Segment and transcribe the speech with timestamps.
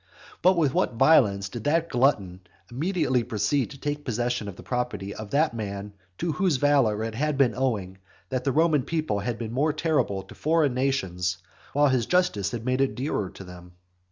[0.41, 2.39] But with what violence did that glutton
[2.71, 7.13] immediately proceed to take possession of the property of that man, to whose valour it
[7.13, 11.37] had been owing that the Roman people had been more terrible to foreign nations,
[11.73, 13.73] while his justice had made it dearer to them.